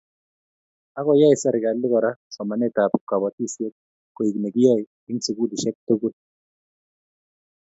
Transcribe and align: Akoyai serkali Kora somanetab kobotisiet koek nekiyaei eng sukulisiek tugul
Akoyai 0.99 1.37
serkali 1.41 1.85
Kora 1.93 2.11
somanetab 2.35 2.91
kobotisiet 3.09 3.73
koek 4.15 4.35
nekiyaei 4.43 4.83
eng 5.09 5.19
sukulisiek 5.25 5.75
tugul 5.87 6.13